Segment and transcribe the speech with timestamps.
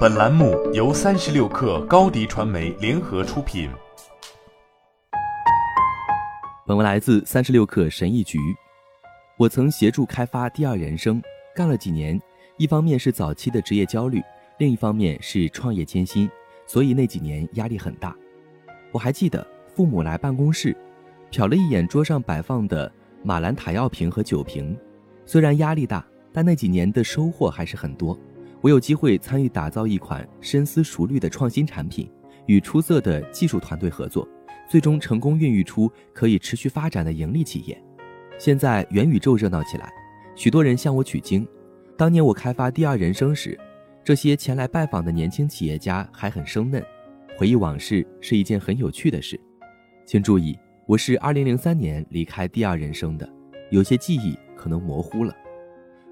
[0.00, 3.70] 本栏目由三十六氪高低传媒联合出品。
[6.66, 8.38] 本文来自三十六氪神译局。
[9.38, 11.22] 我曾协助开发第二人生，
[11.54, 12.20] 干了几年，
[12.58, 14.22] 一方面是早期的职业焦虑，
[14.58, 16.28] 另一方面是创业艰辛，
[16.66, 18.14] 所以那几年压力很大。
[18.92, 20.76] 我还记得父母来办公室，
[21.30, 22.90] 瞟了一眼桌上摆放的
[23.22, 24.76] 马兰塔药瓶和酒瓶，
[25.24, 26.04] 虽然压力大。
[26.32, 28.16] 但那几年的收获还是很多，
[28.62, 32.10] 我有机会参与打造一款深思熟虑的创新产品，
[32.46, 34.28] 与出色的技术团队合作，
[34.68, 37.82] 最终成功孕育出可以持续发展的盈利企业。
[38.38, 39.90] 现在元宇宙热闹起来，
[40.34, 41.46] 许多人向我取经。
[41.96, 43.58] 当年我开发第二人生时，
[44.04, 46.84] 这些前来拜访的年轻企业家还很生嫩，
[47.38, 49.40] 回忆往事是一件很有趣的事。
[50.04, 53.26] 请注意，我是2003年离开第二人生的，
[53.70, 55.34] 有些记忆可能模糊了。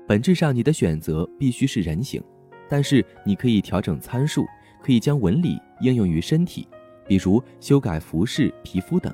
[0.07, 2.23] 本质上，你的选择必须是人形，
[2.69, 4.47] 但是你可以调整参数，
[4.83, 6.69] 可以将纹理应用于身体，
[7.07, 9.13] 比如修改服饰、皮肤等。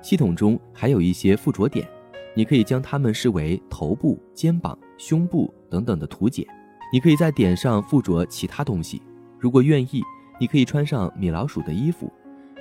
[0.00, 1.88] 系统中还有一些附着点，
[2.34, 6.46] 你可以将它们视为头部、肩膀、胸部等等的图解。
[6.92, 9.02] 你可以在点上附着其他东西，
[9.38, 10.02] 如果愿意，
[10.38, 12.12] 你可以穿上米老鼠的衣服。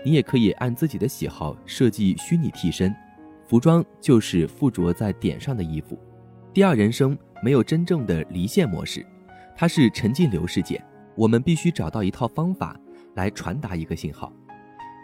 [0.03, 2.95] 你也可以按自己的喜好设计虚拟替身，
[3.45, 5.99] 服装就是附着在点上的衣服。
[6.53, 7.17] 第二人生。
[7.43, 9.03] 没有真正的离线模式，
[9.61, 10.83] 它是沉浸流世界。
[11.13, 12.75] 我们必须找到一套方法
[13.13, 14.33] 来传达一个信号。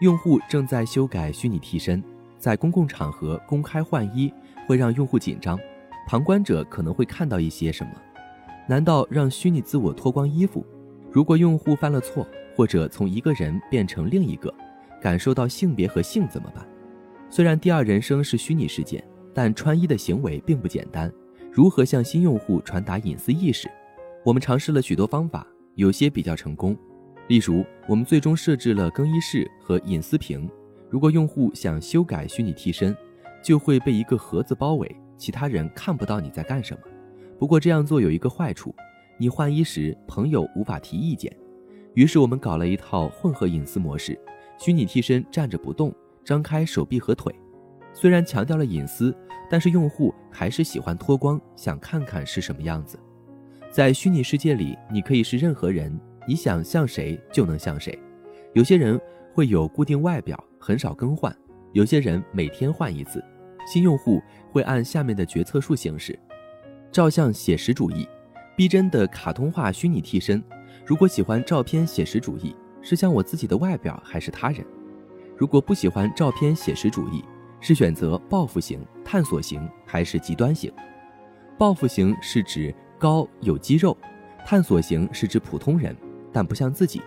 [0.00, 2.02] 用户正在修改虚拟替身，
[2.40, 4.34] 在公共场合公开换衣
[4.66, 5.56] 会让用户紧张，
[6.08, 7.92] 旁观者可能会看到一些什么？
[8.66, 10.66] 难道让虚拟自我脱光衣服？
[11.08, 14.52] 如果用户犯了错，或者从一个人变成另一个，
[15.00, 16.66] 感受到性别和性怎么办？
[17.30, 21.08] 虽然第二人生是虚拟事件，但穿衣的行为并不简单。
[21.52, 23.70] 如何向新用户传达隐私意识？
[24.28, 26.76] 我们尝试了许多方法，有些比较成功。
[27.28, 30.46] 例如，我们最终设置了更衣室和隐私屏。
[30.90, 32.94] 如果用户想修改虚拟替身，
[33.42, 36.80] 就会被一个盒子包围，其他人看不到你在干什么。
[37.38, 38.74] 不过这样做有一个坏处：
[39.16, 41.34] 你换衣时，朋友无法提意见。
[41.94, 44.20] 于是我们搞了一套混合隐私模式：
[44.58, 45.90] 虚拟替身站着不动，
[46.22, 47.34] 张开手臂和腿。
[47.94, 49.16] 虽然强调了隐私，
[49.48, 52.98] 但是用户还是喜欢脱光，想看看是什么样子。
[53.78, 55.96] 在虚拟世界里，你可以是任何人，
[56.26, 57.96] 你想像谁就能像谁。
[58.52, 59.00] 有些人
[59.32, 61.32] 会有固定外表，很少更换；
[61.74, 63.24] 有些人每天换一次。
[63.72, 66.18] 新用户会按下面的决策树行事：
[66.90, 68.04] 照相写实主义，
[68.56, 70.42] 逼真的卡通化虚拟替身。
[70.84, 74.66] 如果喜欢照片写实主义，是像我自己的外表还是他人？
[75.36, 77.24] 如果不喜欢照片写实主义，
[77.60, 80.68] 是选择报复型、探索型还是极端型？
[81.56, 83.96] 报复型是指高有肌肉，
[84.44, 85.96] 探索型是指普通人
[86.32, 87.00] 但不像自己，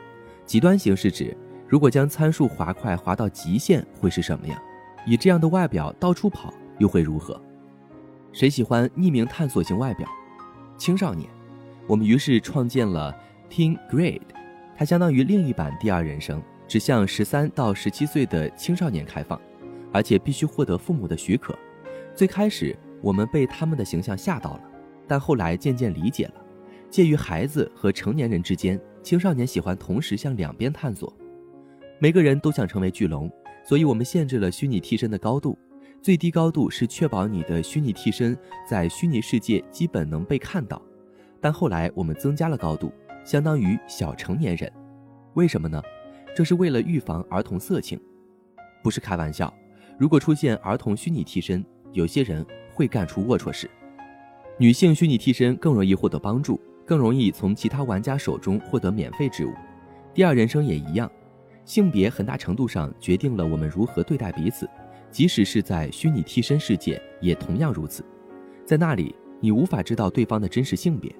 [0.45, 1.35] 极端型是指
[1.67, 4.59] 如果将参数滑块滑到极限会是什么样？
[5.05, 7.39] 以这样的外表到处跑又会如何？
[8.31, 10.07] 谁喜欢匿名探索型外表？
[10.77, 11.29] 青少年。
[11.87, 13.13] 我们于是创建了
[13.49, 14.21] Teen Grade，
[14.77, 19.39] 它相当于另一版第二人生，只向十三到十七岁的青少年开放。
[19.93, 21.53] 而且必须获得父母的许可。
[22.15, 24.61] 最开始我们被他们的形象吓到了，
[25.11, 26.35] 但后来渐渐理解了，
[26.89, 31.13] 介于孩子和成年人之间，青少年喜欢同时向两边探索。
[31.99, 33.29] 每个人都想成为巨龙，
[33.61, 35.59] 所以我们限制了虚拟替身的高度，
[36.01, 40.81] 最低高度是确保你的虚拟替身在虚拟世界基本能被看到。
[41.41, 42.89] 但后来我们增加了高度，
[43.25, 44.71] 相当于小成年人。
[45.33, 45.83] 为什么呢？
[46.33, 47.99] 这是为了预防儿童色情，
[48.81, 49.53] 不是开玩笑。
[49.99, 53.69] 如果出现儿童虚拟替身，有些人会干出龌龊事。
[54.61, 59.51] 女性虚拟替身更容易获得帮助，更容易从其他玩家手中获得免费之物。
[60.13, 61.11] 第二人生也一样，
[61.65, 64.69] 性别很大程度上决定了我们如何对待彼此，
[65.09, 68.05] 即使是在虚拟替身世界也同样如此。
[68.63, 71.11] 在那里，你无法知道对方的真实性别。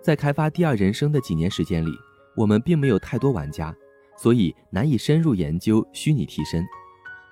[0.00, 1.90] 在开发第二人生的几年时间里，
[2.34, 3.76] 我们并没有太多玩家，
[4.16, 6.64] 所以难以深入研究虚拟替身。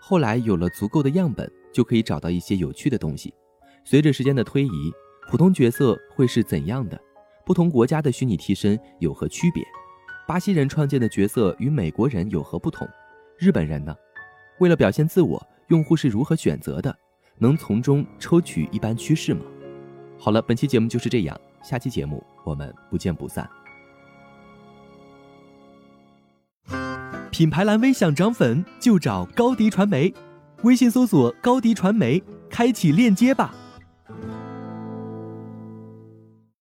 [0.03, 3.33] 后来有了足够的样本，就可以找到一些有趣的东西。
[3.87, 4.93] 随着时间的推移，
[5.29, 7.01] 普通角色会是怎样的？
[7.45, 9.65] 不同国家的虚拟替身有何区别？
[10.27, 12.89] 巴西人创建的角色与美国人有何不同？
[13.39, 13.95] 日本人呢？
[14.59, 16.97] 为了表现自我，用户是如何选择的？
[17.39, 19.41] 能从中抽取一般趋势吗？
[20.19, 23.49] 好了，本期节目就是这样，下期节目我们不见不散。
[27.31, 30.13] 品牌蓝 V 想涨粉就找高迪传媒，
[30.63, 33.55] 微信搜索高迪传媒，开启链接吧。